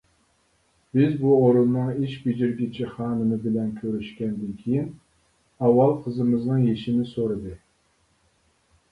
[0.99, 4.87] بىز بۇ ئورۇننىڭ ئىش بېجىرگۈچى خانىمى بىلەن كۆرۈشكەندىن كېيىن
[5.67, 7.53] ئاۋۋال قىزىمىزنىڭ يېشىنى سورىدى.